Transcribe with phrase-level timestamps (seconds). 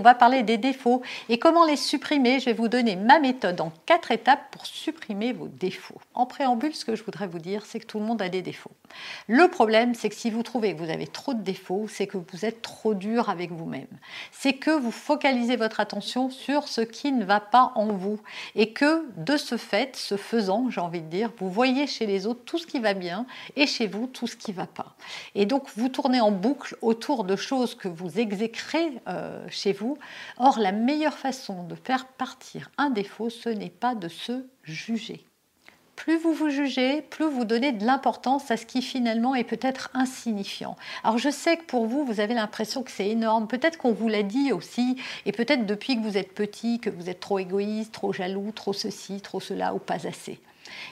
[0.00, 2.40] On va parler des défauts et comment les supprimer?
[2.40, 6.00] Je vais vous donner ma méthode en quatre étapes pour supprimer vos défauts.
[6.14, 8.40] En préambule, ce que je voudrais vous dire, c'est que tout le monde a des
[8.40, 8.70] défauts.
[9.28, 12.16] Le problème, c'est que si vous trouvez que vous avez trop de défauts, c'est que
[12.16, 13.86] vous êtes trop dur avec vous-même.
[14.32, 18.18] C'est que vous focalisez votre attention sur ce qui ne va pas en vous
[18.54, 22.26] et que de ce fait, ce faisant, j'ai envie de dire, vous voyez chez les
[22.26, 24.94] autres tout ce qui va bien et chez vous tout ce qui ne va pas.
[25.34, 29.89] Et donc vous tournez en boucle autour de choses que vous exécrez euh, chez vous
[30.38, 35.24] Or, la meilleure façon de faire partir un défaut, ce n'est pas de se juger.
[35.96, 39.90] Plus vous vous jugez, plus vous donnez de l'importance à ce qui finalement est peut-être
[39.92, 40.76] insignifiant.
[41.04, 43.46] Alors je sais que pour vous, vous avez l'impression que c'est énorme.
[43.46, 47.10] Peut-être qu'on vous l'a dit aussi, et peut-être depuis que vous êtes petit, que vous
[47.10, 50.40] êtes trop égoïste, trop jaloux, trop ceci, trop cela, ou pas assez.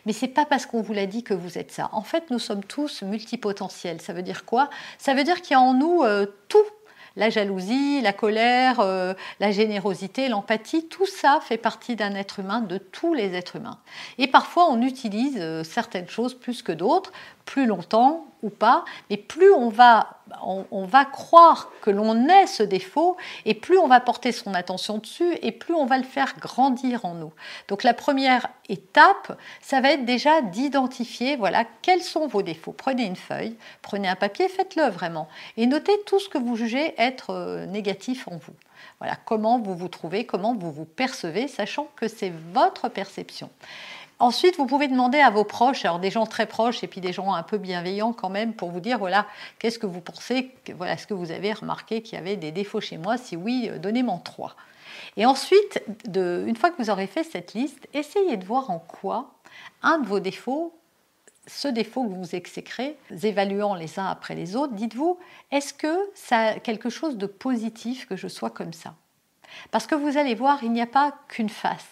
[0.05, 1.89] Mais c'est pas parce qu'on vous l'a dit que vous êtes ça.
[1.93, 4.03] En fait, nous sommes tous multipotentiels.
[4.03, 4.69] Ça veut dire quoi?
[4.99, 6.59] Ça veut dire qu'il y a en nous euh, tout
[7.17, 12.61] la jalousie, la colère, euh, la générosité, l'empathie, tout ça fait partie d'un être humain,
[12.61, 13.79] de tous les êtres humains.
[14.19, 17.13] Et parfois, on utilise euh, certaines choses plus que d'autres,
[17.49, 22.63] plus longtemps ou pas, mais plus on va on, va croire que l'on est ce
[22.63, 26.35] défaut, et plus on va porter son attention dessus, et plus on va le faire
[26.39, 27.33] grandir en nous.
[27.69, 32.73] Donc la première étape, ça va être déjà d'identifier, voilà, quels sont vos défauts.
[32.73, 36.95] Prenez une feuille, prenez un papier, faites-le vraiment, et notez tout ce que vous jugez
[36.99, 38.55] être euh, négatif en vous.
[39.01, 43.49] Voilà, comment vous vous trouvez, comment vous vous percevez, sachant que c'est votre perception.
[44.21, 47.13] Ensuite, vous pouvez demander à vos proches, alors des gens très proches et puis des
[47.13, 49.27] gens un peu bienveillants quand même, pour vous dire voilà,
[49.61, 52.81] qu'est-ce que vous pensez, voilà, est-ce que vous avez remarqué qu'il y avait des défauts
[52.81, 54.57] chez moi Si oui, euh, donnez-moi trois.
[55.17, 55.83] Et ensuite,
[56.15, 59.35] une fois que vous aurez fait cette liste, essayez de voir en quoi
[59.83, 60.75] un de vos défauts,
[61.47, 65.19] ce défaut que vous exécrez, évaluant les uns après les autres, dites-vous,
[65.51, 68.95] est-ce que ça a quelque chose de positif que je sois comme ça?
[69.71, 71.87] Parce que vous allez voir, il n'y a pas qu'une face.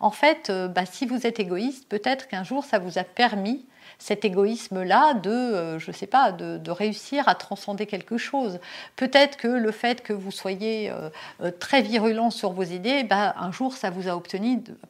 [0.00, 3.64] En fait, euh, bah, si vous êtes égoïste, peut-être qu'un jour, ça vous a permis
[3.98, 8.58] cet égoïsme-là de, euh, je sais pas, de, réussir à transcender quelque chose.
[8.96, 13.52] Peut-être que le fait que vous soyez euh, très virulent sur vos idées, bah, un
[13.52, 14.20] jour, ça vous a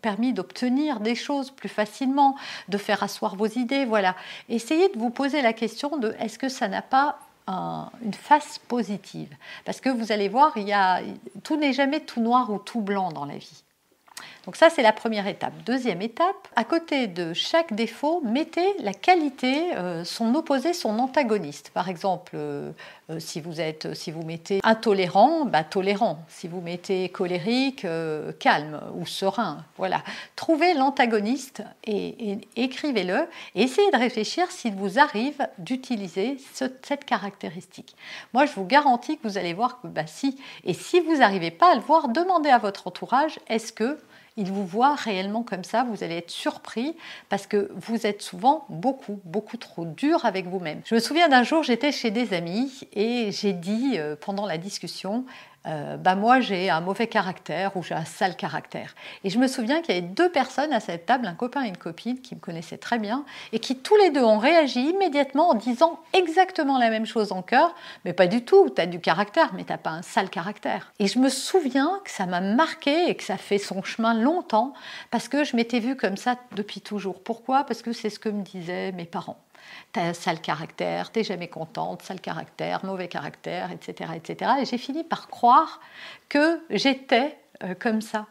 [0.00, 2.36] permis d'obtenir des choses plus facilement,
[2.68, 3.84] de faire asseoir vos idées.
[3.84, 4.16] Voilà.
[4.48, 9.34] Essayez de vous poser la question de est-ce que ça n'a pas une face positive.
[9.64, 11.00] Parce que vous allez voir, il y a,
[11.42, 13.64] tout n'est jamais tout noir ou tout blanc dans la vie.
[14.44, 15.52] Donc ça, c'est la première étape.
[15.64, 21.70] Deuxième étape, à côté de chaque défaut, mettez la qualité, euh, son opposé, son antagoniste.
[21.70, 22.72] Par exemple, euh,
[23.10, 26.24] euh, si, vous êtes, si vous mettez intolérant, bah, tolérant.
[26.28, 27.86] Si vous mettez colérique,
[28.40, 29.64] calme ou serein.
[29.76, 30.02] Voilà.
[30.34, 33.28] Trouvez l'antagoniste et, écrivez-le.
[33.54, 37.94] Essayez de réfléchir s'il vous arrive d'utiliser cette caractéristique.
[38.34, 40.36] Moi, je vous garantis que vous allez voir que bah, si.
[40.64, 43.98] Et si vous n'arrivez pas à le voir, demandez à votre entourage, est-ce que
[44.36, 46.96] il vous voit réellement comme ça, vous allez être surpris
[47.28, 50.80] parce que vous êtes souvent beaucoup, beaucoup trop dur avec vous-même.
[50.84, 54.58] Je me souviens d'un jour, j'étais chez des amis et j'ai dit euh, pendant la
[54.58, 55.24] discussion,
[55.66, 58.94] euh, bah moi j'ai un mauvais caractère ou j'ai un sale caractère.
[59.24, 61.68] Et je me souviens qu'il y avait deux personnes à cette table, un copain et
[61.68, 65.50] une copine, qui me connaissaient très bien et qui tous les deux ont réagi immédiatement
[65.50, 67.74] en disant exactement la même chose en cœur,
[68.04, 70.92] mais pas du tout, tu as du caractère, mais tu pas un sale caractère.
[70.98, 74.74] Et je me souviens que ça m'a marqué et que ça fait son chemin longtemps
[75.10, 77.22] parce que je m'étais vue comme ça depuis toujours.
[77.22, 77.64] Pourquoi?
[77.64, 79.38] Parce que c'est ce que me disaient mes parents
[79.92, 84.10] t'as sale caractère, t'es jamais contente, sale caractère, mauvais caractère, etc.
[84.16, 84.52] etc.
[84.60, 85.80] Et j'ai fini par croire
[86.28, 88.26] que j'étais euh, comme ça.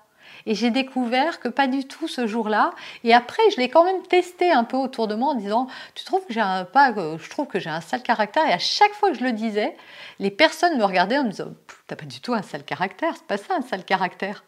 [0.46, 2.72] Et j'ai découvert que pas du tout ce jour-là.
[3.04, 6.04] Et après, je l'ai quand même testé un peu autour de moi en disant, tu
[6.04, 8.48] trouves que j'ai un pas, je trouve que j'ai un sale caractère.
[8.48, 9.76] Et à chaque fois que je le disais,
[10.20, 11.54] les personnes me regardaient en me disant,
[11.88, 14.44] t'as pas du tout un sale caractère, c'est pas ça un sale caractère.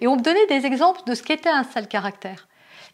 [0.00, 2.46] Et on me donnait des exemples de ce qu'était un sale caractère.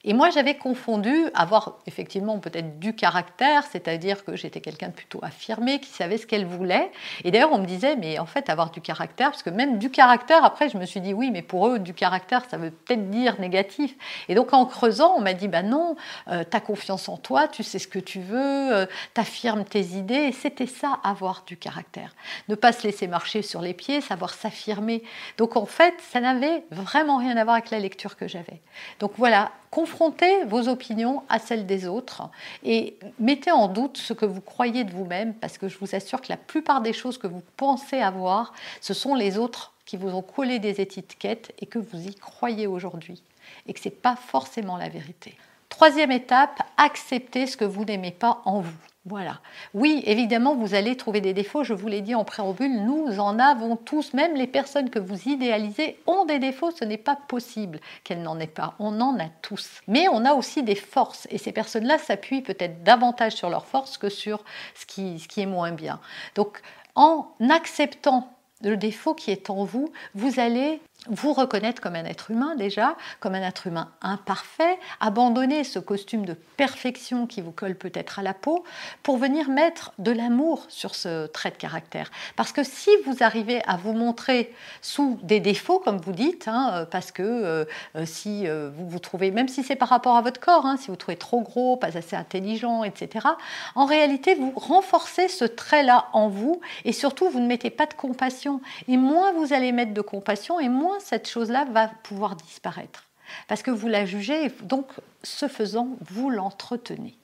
[0.05, 5.19] Et moi, j'avais confondu avoir effectivement peut-être du caractère, c'est-à-dire que j'étais quelqu'un de plutôt
[5.23, 6.93] affirmé, qui savait ce qu'elle voulait.
[7.25, 9.91] Et d'ailleurs, on me disait, mais en fait, avoir du caractère, parce que même du
[9.91, 13.11] caractère, après, je me suis dit, oui, mais pour eux, du caractère, ça veut peut-être
[13.11, 13.97] dire négatif.
[14.29, 15.97] Et donc, en creusant, on m'a dit, bah non,
[16.29, 19.65] euh, tu as confiance en toi, tu sais ce que tu veux, euh, tu affirmes
[19.65, 20.15] tes idées.
[20.15, 22.15] Et c'était ça, avoir du caractère.
[22.49, 25.03] Ne pas se laisser marcher sur les pieds, savoir s'affirmer.
[25.39, 28.61] Donc, en fait, ça n'avait vraiment rien à voir avec la lecture que j'avais.
[29.01, 32.23] Donc, voilà, confrontez vos opinions à celles des autres
[32.65, 36.21] et mettez en doute ce que vous croyez de vous-même parce que je vous assure
[36.21, 40.11] que la plupart des choses que vous pensez avoir, ce sont les autres qui vous
[40.11, 43.23] ont collé des étiquettes et que vous y croyez aujourd'hui
[43.67, 45.35] et que ce n'est pas forcément la vérité.
[45.69, 48.77] Troisième étape, acceptez ce que vous n'aimez pas en vous.
[49.09, 49.41] Voilà.
[49.73, 53.39] Oui, évidemment, vous allez trouver des défauts, je vous l'ai dit en préambule, nous en
[53.39, 57.81] avons tous, même les personnes que vous idéalisez ont des défauts, ce n'est pas possible
[58.05, 59.81] qu'elles n'en aient pas, on en a tous.
[59.87, 63.97] Mais on a aussi des forces, et ces personnes-là s'appuient peut-être davantage sur leurs forces
[63.97, 64.45] que sur
[64.75, 66.01] ce qui, ce qui est moins bien.
[66.35, 66.61] Donc,
[66.95, 68.29] en acceptant
[68.63, 72.97] le défaut qui est en vous, vous allez vous reconnaître comme un être humain déjà,
[73.21, 78.23] comme un être humain imparfait, abandonner ce costume de perfection qui vous colle peut-être à
[78.23, 78.65] la peau
[79.03, 82.11] pour venir mettre de l'amour sur ce trait de caractère.
[82.37, 84.53] Parce que si vous arrivez à vous montrer
[84.83, 87.65] sous des défauts, comme vous dites, hein, euh, parce que euh,
[87.97, 90.89] euh, si vous vous trouvez, même si c'est par rapport à votre corps, hein, si
[90.89, 93.27] vous trouvez trop gros, pas assez intelligent, etc.,
[93.75, 97.95] en réalité, vous renforcez ce trait-là en vous et surtout, vous ne mettez pas de
[97.95, 98.61] compassion.
[98.89, 103.05] Et moins vous allez mettre de compassion et moins cette chose-là va pouvoir disparaître.
[103.47, 104.87] Parce que vous la jugez, donc
[105.23, 107.19] ce faisant, vous l'entretenez.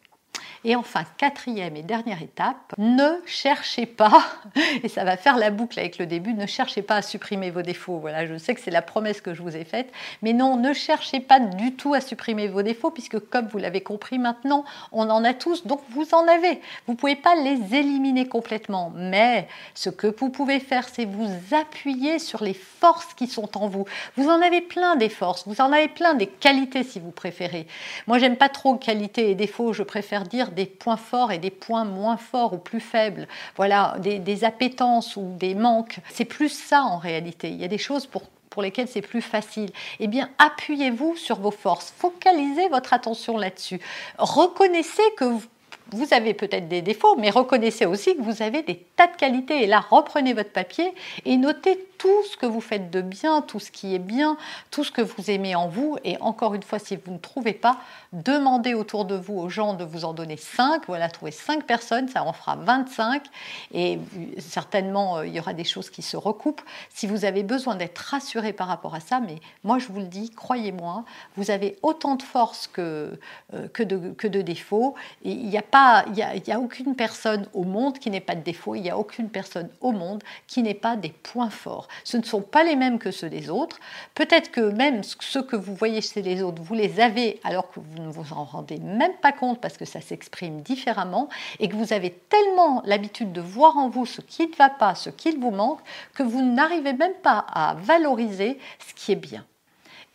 [0.67, 4.25] Et enfin, quatrième et dernière étape, ne cherchez pas,
[4.83, 7.61] et ça va faire la boucle avec le début, ne cherchez pas à supprimer vos
[7.61, 7.99] défauts.
[7.99, 9.93] Voilà, je sais que c'est la promesse que je vous ai faite,
[10.23, 13.83] mais non, ne cherchez pas du tout à supprimer vos défauts, puisque comme vous l'avez
[13.83, 16.61] compris maintenant, on en a tous, donc vous en avez.
[16.87, 21.31] Vous ne pouvez pas les éliminer complètement, mais ce que vous pouvez faire, c'est vous
[21.55, 23.85] appuyer sur les forces qui sont en vous.
[24.17, 27.67] Vous en avez plein des forces, vous en avez plein des qualités si vous préférez.
[28.07, 31.51] Moi, j'aime pas trop qualités et défauts, je préfère dire des points forts et des
[31.51, 35.99] points moins forts ou plus faibles, voilà, des, appétences ou des manques.
[36.11, 37.49] C'est plus ça en réalité.
[37.49, 41.41] Il y a des choses pour pour lesquelles c'est plus facile, eh bien, appuyez-vous sur
[41.41, 43.81] vos forces, focalisez votre attention là-dessus.
[44.17, 45.43] Reconnaissez que vous
[45.93, 49.63] vous avez peut-être des défauts, mais reconnaissez aussi que vous avez des tas de qualités.
[49.63, 50.93] Et là, reprenez votre papier
[51.25, 54.37] et notez tout ce que vous faites de bien, tout ce qui est bien,
[54.71, 55.97] tout ce que vous aimez en vous.
[56.05, 57.79] Et encore une fois, si vous ne trouvez pas,
[58.13, 60.83] demandez autour de vous aux gens de vous en donner 5.
[60.87, 63.25] Voilà, trouvez 5 personnes, ça en fera 25.
[63.73, 63.99] Et
[64.39, 66.63] certainement, euh, il y aura des choses qui se recoupent.
[66.91, 70.07] Si vous avez besoin d'être rassuré par rapport à ça, mais moi je vous le
[70.07, 71.05] dis, croyez-moi,
[71.37, 73.19] vous avez autant de force que,
[73.55, 74.95] euh, que, de, défauts.
[75.25, 75.63] Et il a
[76.09, 78.75] il y a, aucune personne au monde qui n'ait pas de défauts.
[78.75, 81.89] Il n'y a aucune personne au monde qui n'ait pas des points forts.
[82.05, 83.79] Ce ne sont pas les mêmes que ceux des autres.
[84.15, 87.81] Peut-être que même ceux que vous voyez chez les autres, vous les avez alors que
[87.81, 91.29] vous ne vous en rendez même pas compte parce que ça s'exprime différemment
[91.59, 94.95] et que vous avez tellement l'habitude de voir en vous ce qui ne va pas,
[94.95, 95.81] ce qui vous manque,
[96.15, 99.45] que vous n'arrivez même pas à valoriser ce qui est bien.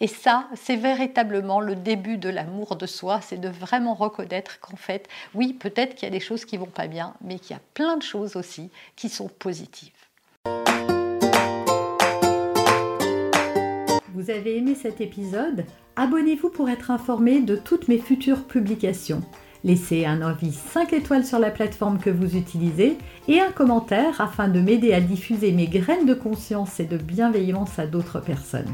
[0.02, 4.78] Et ça, c'est véritablement le début de l'amour de soi, c'est de vraiment reconnaître qu'en
[4.78, 7.60] fait, oui, peut-être qu'il y a des choses qui vont pas bien, mais qu'il y
[7.60, 9.92] a plein de choses aussi qui sont positives.
[14.14, 15.66] Vous avez aimé cet épisode?
[15.98, 19.22] Abonnez-vous pour être informé de toutes mes futures publications.
[19.66, 22.98] Laissez un avis 5 étoiles sur la plateforme que vous utilisez
[23.28, 27.78] et un commentaire afin de m'aider à diffuser mes graines de conscience et de bienveillance
[27.80, 28.74] à d'autres personnes.